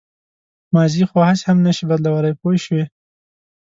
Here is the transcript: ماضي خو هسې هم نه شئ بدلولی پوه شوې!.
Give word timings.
ماضي 0.73 1.03
خو 1.09 1.19
هسې 1.27 1.43
هم 1.49 1.57
نه 1.65 1.71
شئ 1.77 1.83
بدلولی 1.89 2.33
پوه 2.39 2.55
شوې!. 2.63 2.83